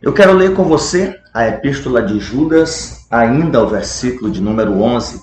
[0.00, 5.22] Eu quero ler com você a epístola de Judas, ainda o versículo de número 11.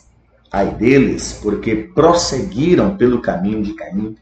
[0.52, 4.16] Ai deles, porque prosseguiram pelo caminho de Caim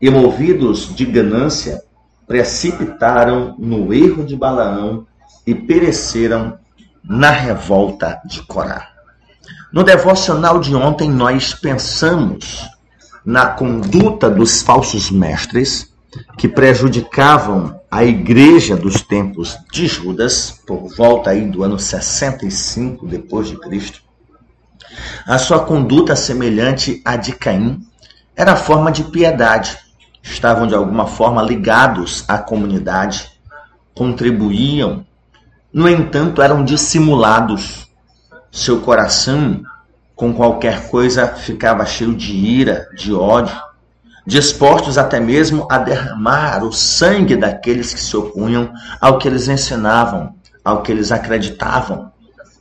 [0.00, 1.82] e, movidos de ganância,
[2.26, 5.06] precipitaram no erro de Balaão
[5.46, 6.58] e pereceram
[7.02, 8.88] na revolta de Corá.
[9.72, 12.68] No devocional de ontem, nós pensamos
[13.24, 15.89] na conduta dos falsos mestres
[16.36, 23.48] que prejudicavam a igreja dos tempos de Judas, por volta aí do ano 65 depois
[23.48, 24.02] de Cristo.
[25.26, 27.80] A sua conduta semelhante à de Caim
[28.34, 29.78] era forma de piedade.
[30.22, 33.30] Estavam de alguma forma ligados à comunidade,
[33.94, 35.06] contribuíam,
[35.72, 37.88] no entanto, eram dissimulados.
[38.50, 39.62] Seu coração,
[40.16, 43.69] com qualquer coisa, ficava cheio de ira, de ódio
[44.30, 50.36] dispostos até mesmo a derramar o sangue daqueles que se opunham ao que eles ensinavam,
[50.64, 52.12] ao que eles acreditavam.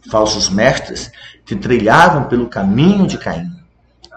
[0.09, 1.11] Falsos mestres
[1.45, 3.51] que trilhavam pelo caminho de Caim,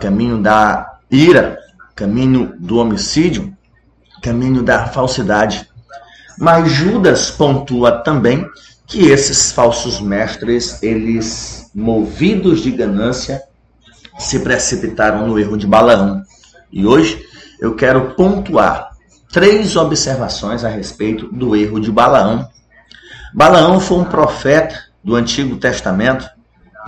[0.00, 1.58] caminho da ira,
[1.94, 3.54] caminho do homicídio,
[4.22, 5.68] caminho da falsidade.
[6.38, 8.46] Mas Judas pontua também
[8.86, 13.42] que esses falsos mestres, eles movidos de ganância,
[14.18, 16.22] se precipitaram no erro de Balaão.
[16.70, 17.30] E hoje
[17.62, 18.90] eu quero pontuar
[19.30, 22.48] três observações a respeito do erro de Balaão.
[23.32, 26.28] Balaão foi um profeta do Antigo Testamento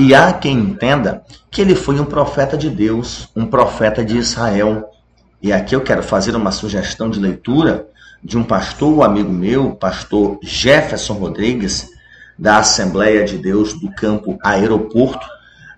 [0.01, 4.91] e há quem entenda que ele foi um profeta de Deus, um profeta de Israel.
[5.41, 7.87] E aqui eu quero fazer uma sugestão de leitura
[8.21, 11.89] de um pastor, um amigo meu, pastor Jefferson Rodrigues,
[12.37, 15.25] da Assembleia de Deus do Campo Aeroporto,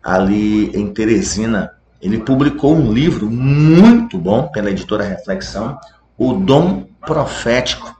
[0.02, 5.78] ali em Teresina, ele publicou um livro muito bom pela editora Reflexão,
[6.16, 7.94] O Dom Profético.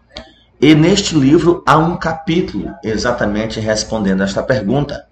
[0.60, 5.06] E neste livro há um capítulo exatamente respondendo esta pergunta: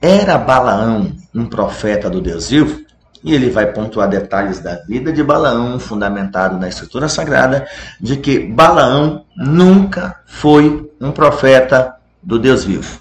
[0.00, 2.88] Era Balaão um profeta do Deus vivo?
[3.22, 7.66] E ele vai pontuar detalhes da vida de Balaão, fundamentado na Escritura Sagrada,
[8.00, 13.00] de que Balaão nunca foi um profeta do Deus vivo.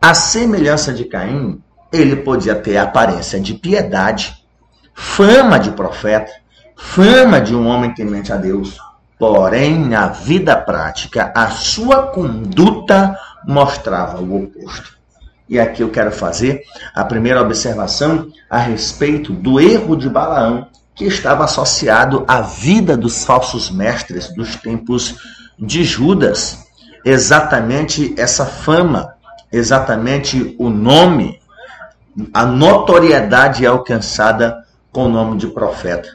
[0.00, 1.60] A semelhança de Caim,
[1.92, 4.37] ele podia ter a aparência de piedade,
[4.98, 6.32] fama de profeta,
[6.76, 8.76] fama de um homem temente a Deus.
[9.16, 13.16] Porém, na vida prática, a sua conduta
[13.46, 14.98] mostrava o oposto.
[15.48, 16.62] E aqui eu quero fazer
[16.94, 20.66] a primeira observação a respeito do erro de Balaão,
[20.96, 25.16] que estava associado à vida dos falsos mestres dos tempos
[25.56, 26.66] de Judas.
[27.04, 29.14] Exatamente essa fama,
[29.52, 31.40] exatamente o nome,
[32.34, 36.08] a notoriedade alcançada com o nome de profeta.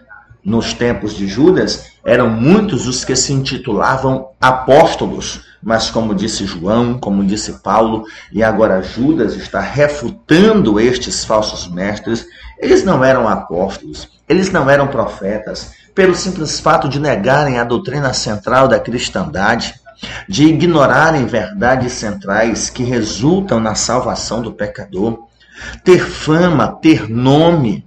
[0.44, 7.00] Nos tempos de Judas, eram muitos os que se intitulavam apóstolos, mas como disse João,
[7.00, 12.26] como disse Paulo, e agora Judas está refutando estes falsos mestres,
[12.60, 18.14] eles não eram apóstolos, eles não eram profetas, pelo simples fato de negarem a doutrina
[18.14, 19.76] central da cristandade,
[20.28, 25.28] de ignorarem verdades centrais que resultam na salvação do pecador,
[25.84, 27.86] ter fama, ter nome,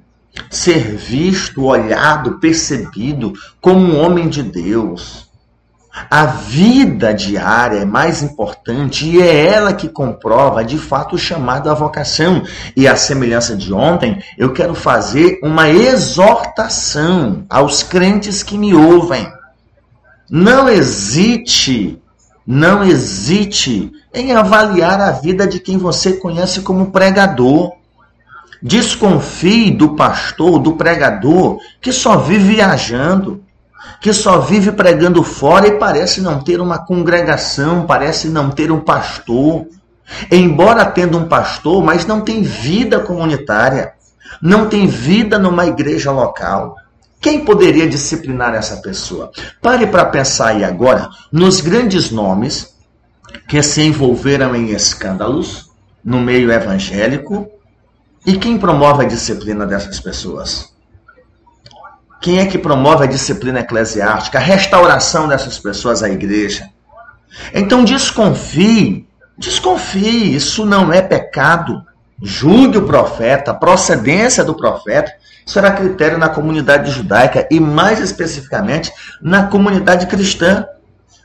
[0.51, 5.27] ser visto, olhado, percebido como um homem de Deus.
[6.11, 11.71] A vida diária é mais importante e é ela que comprova de fato o chamado
[11.71, 12.43] à vocação.
[12.77, 19.27] E a semelhança de ontem, eu quero fazer uma exortação aos crentes que me ouvem.
[20.29, 21.99] Não hesite,
[22.47, 27.73] não hesite em avaliar a vida de quem você conhece como pregador.
[28.63, 33.43] Desconfie do pastor, do pregador, que só vive viajando,
[34.01, 38.81] que só vive pregando fora e parece não ter uma congregação, parece não ter um
[38.81, 39.67] pastor.
[40.31, 43.93] Embora tendo um pastor, mas não tem vida comunitária,
[44.41, 46.77] não tem vida numa igreja local.
[47.21, 49.31] Quem poderia disciplinar essa pessoa?
[49.61, 52.75] Pare para pensar aí agora nos grandes nomes
[53.49, 55.71] que se envolveram em escândalos
[56.05, 57.51] no meio evangélico
[58.27, 60.75] e quem promove a disciplina dessas pessoas?
[62.21, 66.69] Quem é que promove a disciplina eclesiástica, a restauração dessas pessoas à igreja?
[67.55, 69.07] Então desconfie,
[69.39, 71.85] desconfie, isso não é pecado.
[72.21, 75.13] Julgue o profeta, a procedência do profeta
[75.45, 78.91] será critério na comunidade judaica e mais especificamente
[79.23, 80.67] na comunidade cristã.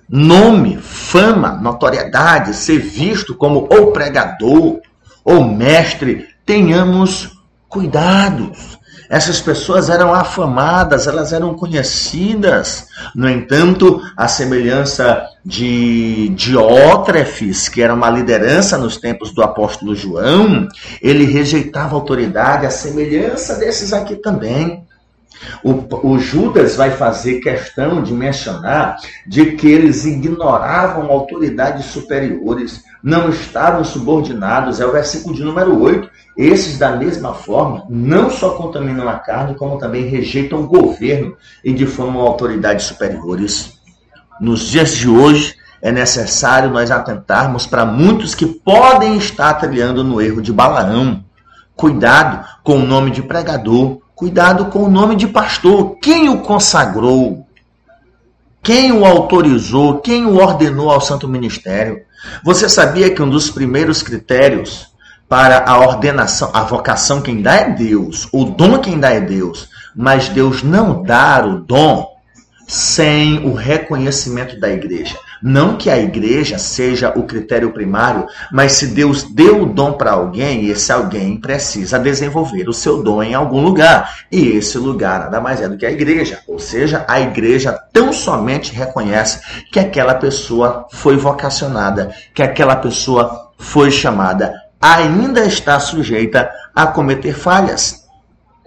[0.08, 4.82] Nome, fama, notoriedade, ser visto como ou pregador
[5.24, 7.32] ou mestre tenhamos
[7.70, 8.78] cuidados.
[9.10, 12.88] Essas pessoas eram afamadas, elas eram conhecidas.
[13.16, 20.68] No entanto, a semelhança de Diótrefes, que era uma liderança nos tempos do apóstolo João,
[21.02, 24.86] ele rejeitava a autoridade, a semelhança desses aqui também.
[25.64, 28.98] O, o, Judas vai fazer questão de mencionar
[29.28, 36.10] de que eles ignoravam autoridades superiores, não estavam subordinados, é o versículo de número 8.
[36.38, 41.74] Esses, da mesma forma, não só contaminam a carne, como também rejeitam o governo e
[41.74, 43.80] difamam autoridades superiores.
[44.40, 50.22] Nos dias de hoje, é necessário nós atentarmos para muitos que podem estar trilhando no
[50.22, 51.24] erro de Balaão.
[51.76, 55.98] Cuidado com o nome de pregador, Cuidado com o nome de pastor.
[56.02, 57.48] Quem o consagrou?
[58.62, 60.00] Quem o autorizou?
[60.00, 62.02] Quem o ordenou ao santo ministério?
[62.44, 64.92] Você sabia que um dos primeiros critérios
[65.28, 69.70] para a ordenação, a vocação quem dá é Deus, o dom quem dá é Deus,
[69.96, 72.12] mas Deus não dá o dom
[72.68, 75.18] sem o reconhecimento da igreja.
[75.42, 80.12] Não que a igreja seja o critério primário, mas se Deus deu o dom para
[80.12, 84.26] alguém, esse alguém precisa desenvolver o seu dom em algum lugar.
[84.32, 86.40] E esse lugar nada mais é do que a igreja.
[86.48, 89.40] Ou seja, a igreja tão somente reconhece
[89.72, 97.34] que aquela pessoa foi vocacionada, que aquela pessoa foi chamada, ainda está sujeita a cometer
[97.34, 98.01] falhas.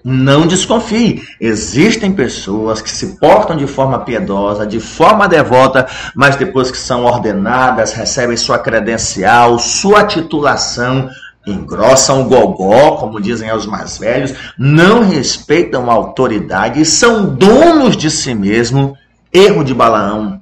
[0.05, 1.23] Não desconfie.
[1.41, 7.07] Existem pessoas que se portam de forma piedosa, de forma devota, mas depois que são
[7.07, 11.09] ordenadas, recebem sua credencial, sua titulação,
[11.47, 17.97] engrossam o gogó, como dizem os mais velhos, não respeitam a autoridade e são donos
[17.97, 18.99] de si mesmo.
[19.33, 20.39] Erro de Balaão.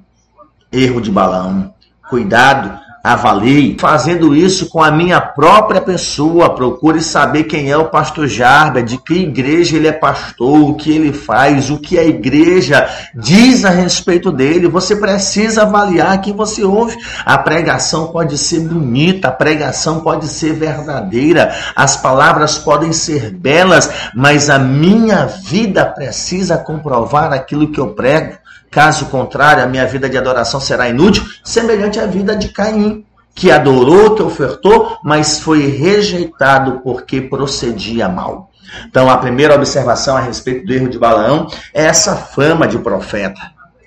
[0.73, 1.73] Erro de Balaão.
[2.09, 6.55] Cuidado avalie, fazendo isso com a minha própria pessoa.
[6.55, 10.89] Procure saber quem é o pastor Jarba, de que igreja ele é pastor, o que
[10.89, 14.69] ele faz, o que a igreja diz a respeito dele.
[14.69, 16.95] Você precisa avaliar quem você ouve.
[17.25, 23.91] A pregação pode ser bonita, a pregação pode ser verdadeira, as palavras podem ser belas,
[24.15, 28.42] mas a minha vida precisa comprovar aquilo que eu prego.
[28.73, 33.05] Caso contrário, a minha vida de adoração será inútil, semelhante à vida de Caim,
[33.35, 38.49] que adorou, que ofertou, mas foi rejeitado porque procedia mal.
[38.87, 43.39] Então, a primeira observação a respeito do erro de Balaão é essa fama de profeta,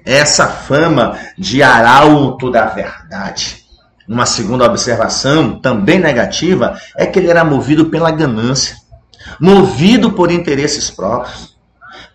[0.05, 3.65] essa fama de arauto da verdade.
[4.09, 8.77] Uma segunda observação, também negativa, é que ele era movido pela ganância,
[9.41, 11.56] movido por interesses próprios.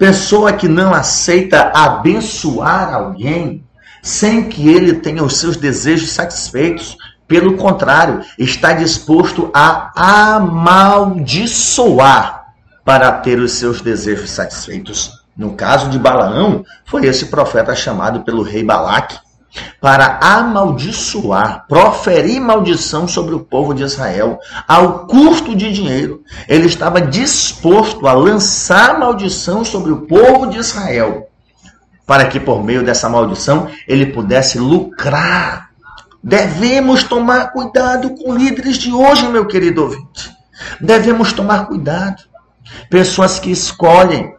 [0.01, 3.63] Pessoa que não aceita abençoar alguém
[4.01, 6.97] sem que ele tenha os seus desejos satisfeitos.
[7.27, 9.91] Pelo contrário, está disposto a
[10.37, 12.47] amaldiçoar
[12.83, 15.21] para ter os seus desejos satisfeitos.
[15.37, 19.19] No caso de Balaão, foi esse profeta chamado pelo rei Balaque
[19.79, 26.23] para amaldiçoar, proferir maldição sobre o povo de Israel, ao custo de dinheiro.
[26.47, 31.27] Ele estava disposto a lançar maldição sobre o povo de Israel,
[32.05, 35.69] para que por meio dessa maldição ele pudesse lucrar.
[36.23, 40.31] Devemos tomar cuidado com líderes de hoje, meu querido ouvinte.
[40.79, 42.23] Devemos tomar cuidado.
[42.89, 44.35] Pessoas que escolhem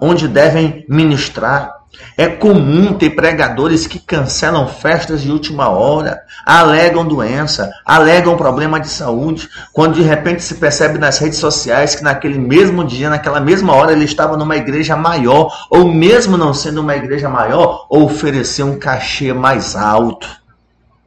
[0.00, 1.75] onde devem ministrar,
[2.16, 8.88] é comum ter pregadores que cancelam festas de última hora, alegam doença, alegam problema de
[8.88, 13.74] saúde, quando de repente se percebe nas redes sociais que naquele mesmo dia, naquela mesma
[13.74, 18.78] hora, ele estava numa igreja maior, ou mesmo não sendo uma igreja maior, ofereceu um
[18.78, 20.28] cachê mais alto.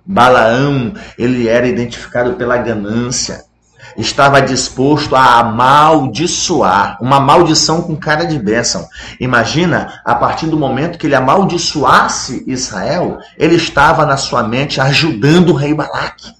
[0.05, 3.48] Balaão, ele era identificado pela ganância
[3.97, 8.87] estava disposto a amaldiçoar, uma maldição com cara de bênção.
[9.19, 15.49] Imagina, a partir do momento que ele amaldiçoasse Israel, ele estava na sua mente ajudando
[15.49, 16.39] o rei Balaque.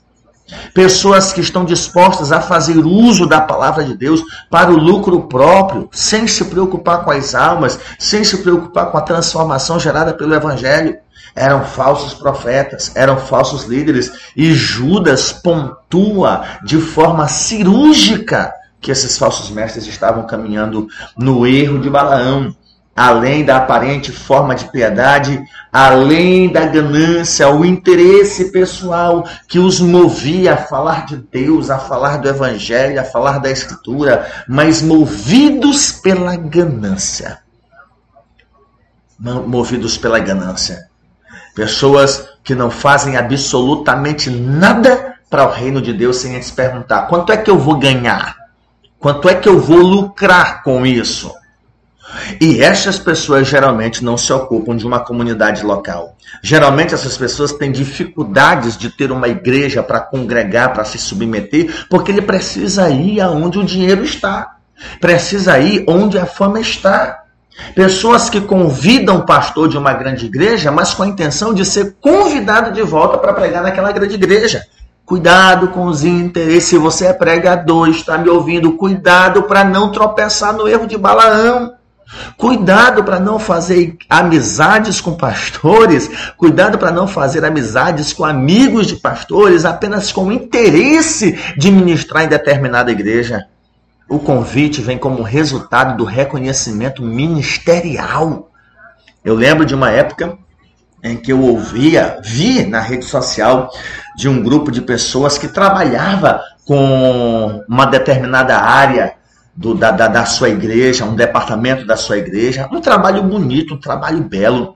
[0.74, 5.89] Pessoas que estão dispostas a fazer uso da palavra de Deus para o lucro próprio,
[5.91, 10.98] sem se preocupar com as almas, sem se preocupar com a transformação gerada pelo Evangelho
[11.39, 19.50] eram falsos profetas, eram falsos líderes, e Judas pontua de forma cirúrgica que esses falsos
[19.50, 22.53] mestres estavam caminhando no erro de Balaão,
[22.93, 25.41] além da aparente forma de piedade,
[25.72, 32.17] além da ganância, o interesse pessoal que os movia a falar de Deus, a falar
[32.17, 37.39] do Evangelho, a falar da Escritura, mas movidos pela ganância.
[39.17, 40.89] Movidos pela ganância.
[41.60, 47.34] Pessoas que não fazem absolutamente nada para o reino de Deus sem antes perguntar: quanto
[47.34, 48.38] é que eu vou ganhar?
[48.98, 51.30] Quanto é que eu vou lucrar com isso?
[52.39, 56.16] E essas pessoas geralmente não se ocupam de uma comunidade local.
[56.42, 62.10] Geralmente essas pessoas têm dificuldades de ter uma igreja para congregar, para se submeter, porque
[62.10, 64.56] ele precisa ir aonde o dinheiro está.
[65.01, 67.25] Precisa ir onde a fama está.
[67.75, 71.96] Pessoas que convidam o pastor de uma grande igreja, mas com a intenção de ser
[72.01, 74.66] convidado de volta para pregar naquela grande igreja.
[75.06, 76.66] Cuidado com os interesses.
[76.66, 81.74] Se você é pregador, está me ouvindo, cuidado para não tropeçar no erro de Balaão.
[82.38, 88.96] Cuidado para não fazer amizades com pastores, cuidado para não fazer amizades com amigos de
[88.96, 93.46] pastores apenas com interesse de ministrar em determinada igreja.
[94.10, 98.50] O convite vem como resultado do reconhecimento ministerial.
[99.24, 100.36] Eu lembro de uma época
[101.04, 103.70] em que eu ouvia, vi na rede social
[104.18, 109.13] de um grupo de pessoas que trabalhava com uma determinada área
[109.56, 113.80] do, da, da, da sua igreja, um departamento da sua igreja, um trabalho bonito, um
[113.80, 114.75] trabalho belo.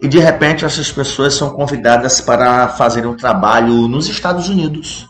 [0.00, 5.08] E de repente essas pessoas são convidadas para fazer um trabalho nos Estados Unidos.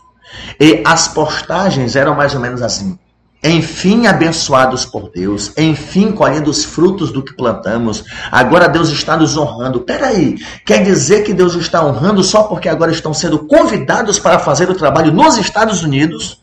[0.59, 2.97] E as postagens eram mais ou menos assim:
[3.43, 8.03] enfim abençoados por Deus, enfim colhendo os frutos do que plantamos.
[8.31, 9.79] Agora Deus está nos honrando.
[9.79, 14.69] Peraí, quer dizer que Deus está honrando só porque agora estão sendo convidados para fazer
[14.69, 16.41] o trabalho nos Estados Unidos?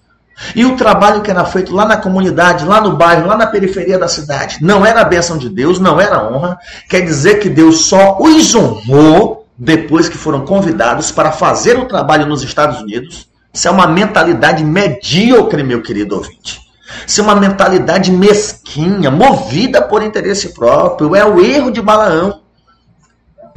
[0.54, 3.98] E o trabalho que era feito lá na comunidade, lá no bairro, lá na periferia
[3.98, 6.58] da cidade, não era a bênção de Deus, não era honra.
[6.88, 12.26] Quer dizer que Deus só os honrou depois que foram convidados para fazer o trabalho
[12.26, 13.28] nos Estados Unidos?
[13.52, 16.65] Isso é uma mentalidade medíocre, meu querido ouvinte.
[17.06, 22.42] Ser uma mentalidade mesquinha, movida por interesse próprio, é o erro de Balaão.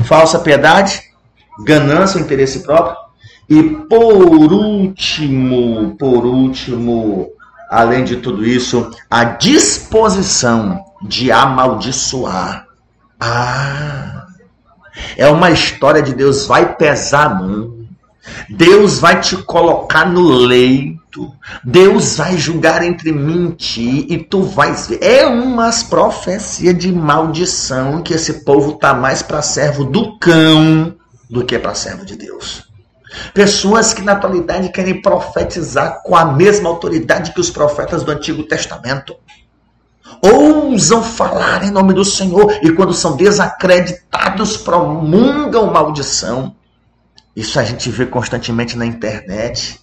[0.01, 1.01] Falsa piedade,
[1.63, 2.97] ganância, interesse próprio.
[3.47, 7.29] E por último, por último,
[7.69, 12.67] além de tudo isso, a disposição de amaldiçoar.
[13.19, 14.27] Ah,
[15.17, 17.79] é uma história de Deus vai pesar a mão.
[18.49, 20.21] Deus vai te colocar no
[21.09, 21.33] leito.
[21.63, 24.99] Deus vai julgar entre mim e ti e tu vais ver.
[25.01, 30.95] É umas profecia de maldição que esse povo tá mais para servo do cão
[31.29, 32.67] do que para servo de Deus.
[33.33, 38.43] Pessoas que na atualidade querem profetizar com a mesma autoridade que os profetas do Antigo
[38.43, 39.15] Testamento.
[40.21, 46.55] Ousam falar em nome do Senhor e quando são desacreditados promulgam maldição.
[47.35, 49.79] Isso a gente vê constantemente na internet.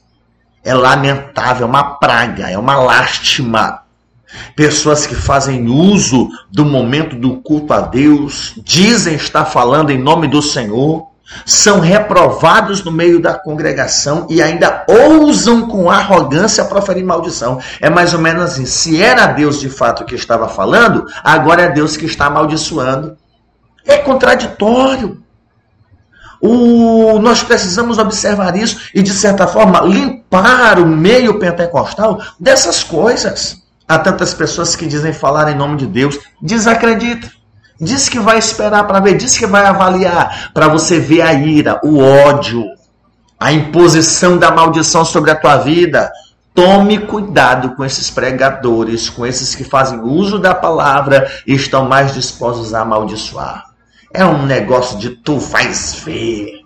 [0.66, 3.82] É lamentável, é uma praga, é uma lástima.
[4.56, 10.26] Pessoas que fazem uso do momento do culto a Deus, dizem estar falando em nome
[10.26, 11.06] do Senhor,
[11.44, 17.60] são reprovados no meio da congregação e ainda ousam com arrogância proferir maldição.
[17.80, 21.68] É mais ou menos assim: se era Deus de fato que estava falando, agora é
[21.68, 23.16] Deus que está amaldiçoando.
[23.84, 25.22] É contraditório.
[26.40, 33.62] O, nós precisamos observar isso e, de certa forma, limpar o meio pentecostal dessas coisas.
[33.88, 37.30] Há tantas pessoas que dizem falar em nome de Deus, desacredita.
[37.80, 41.78] Diz que vai esperar para ver, diz que vai avaliar para você ver a ira,
[41.84, 42.64] o ódio,
[43.38, 46.10] a imposição da maldição sobre a tua vida.
[46.54, 52.14] Tome cuidado com esses pregadores, com esses que fazem uso da palavra e estão mais
[52.14, 53.75] dispostos a amaldiçoar.
[54.16, 56.62] É um negócio de tu vais ver.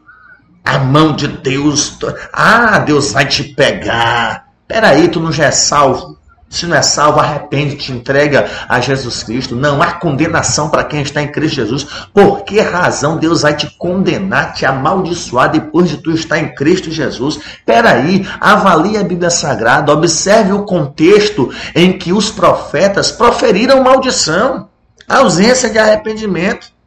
[0.65, 1.99] A mão de Deus.
[2.33, 4.47] Ah, Deus vai te pegar.
[4.69, 6.17] Peraí, tu não já é salvo.
[6.49, 9.57] Se não é salvo, arrepende, te entrega a Jesus Cristo.
[9.57, 11.85] Não há condenação para quem está em Cristo Jesus.
[12.15, 16.89] Por que razão Deus vai te condenar, te amaldiçoar depois de tu estar em Cristo
[16.89, 17.41] Jesus?
[17.67, 24.69] Peraí, avalie a Bíblia Sagrada, observe o contexto em que os profetas proferiram maldição,
[25.09, 26.79] ausência de arrependimento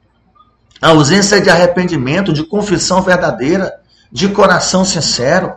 [0.83, 3.73] a ausência de arrependimento, de confissão verdadeira,
[4.11, 5.53] de coração sincero.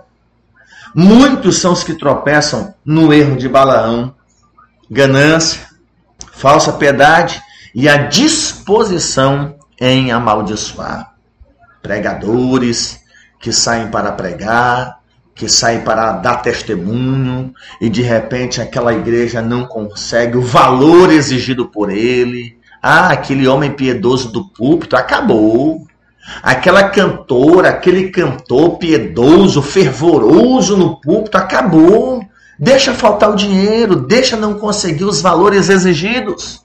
[0.94, 4.14] Muitos são os que tropeçam no erro de Balaão,
[4.88, 5.66] ganância,
[6.32, 7.42] falsa piedade
[7.74, 11.12] e a disposição em amaldiçoar.
[11.82, 13.00] Pregadores
[13.40, 15.00] que saem para pregar,
[15.34, 21.66] que saem para dar testemunho e de repente aquela igreja não consegue o valor exigido
[21.66, 22.55] por ele,
[22.88, 25.84] ah, aquele homem piedoso do púlpito acabou.
[26.40, 32.24] Aquela cantora, aquele cantor piedoso, fervoroso no púlpito acabou.
[32.56, 36.64] Deixa faltar o dinheiro, deixa não conseguir os valores exigidos.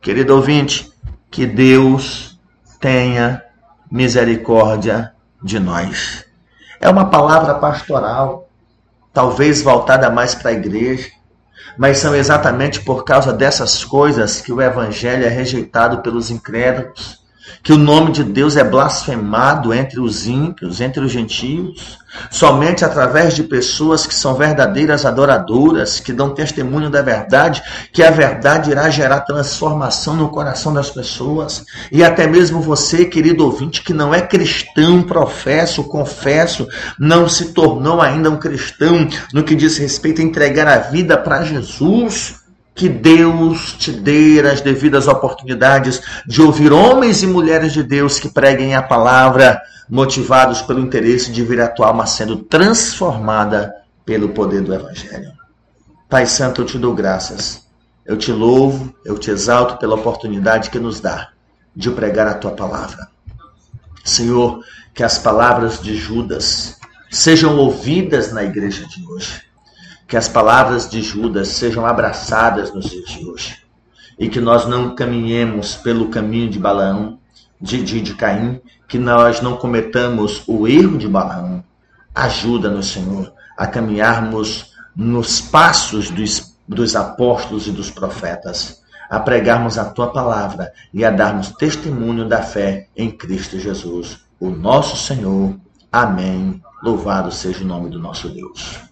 [0.00, 0.90] Querido ouvinte,
[1.30, 2.36] que Deus
[2.80, 3.40] tenha
[3.88, 6.24] misericórdia de nós.
[6.80, 8.48] É uma palavra pastoral,
[9.12, 11.10] talvez voltada mais para a igreja,
[11.80, 17.19] Mas são exatamente por causa dessas coisas que o evangelho é rejeitado pelos incrédulos
[17.62, 21.98] que o nome de Deus é blasfemado entre os ímpios, entre os gentios,
[22.30, 28.10] somente através de pessoas que são verdadeiras adoradoras, que dão testemunho da verdade, que a
[28.10, 31.64] verdade irá gerar transformação no coração das pessoas.
[31.92, 36.66] E até mesmo você, querido ouvinte, que não é cristão, professo, confesso,
[36.98, 41.44] não se tornou ainda um cristão no que diz respeito a entregar a vida para
[41.44, 42.39] Jesus
[42.80, 48.30] que Deus te dê as devidas oportunidades de ouvir homens e mulheres de Deus que
[48.30, 53.70] preguem a palavra, motivados pelo interesse de vir a tua alma sendo transformada
[54.02, 55.30] pelo poder do Evangelho.
[56.08, 57.66] Pai Santo, eu te dou graças.
[58.06, 61.28] Eu te louvo, eu te exalto pela oportunidade que nos dá
[61.76, 63.08] de pregar a tua palavra.
[64.02, 66.78] Senhor, que as palavras de Judas
[67.10, 69.49] sejam ouvidas na igreja de hoje
[70.10, 73.58] que as palavras de Judas sejam abraçadas nos dias de hoje.
[74.18, 77.20] E que nós não caminhemos pelo caminho de Balaão,
[77.60, 81.62] de, de, de Caim, que nós não cometamos o erro de Balaão.
[82.12, 89.84] Ajuda-nos, Senhor, a caminharmos nos passos dos, dos apóstolos e dos profetas, a pregarmos a
[89.84, 95.54] tua palavra e a darmos testemunho da fé em Cristo Jesus, o nosso Senhor.
[95.92, 96.60] Amém.
[96.82, 98.89] Louvado seja o nome do nosso Deus.